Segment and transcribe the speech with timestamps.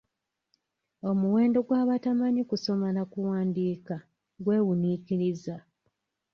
[1.09, 3.95] Omuwendo gw'abatamanyi kusoma na kuwandiika
[4.43, 5.55] gwewuniikiriza.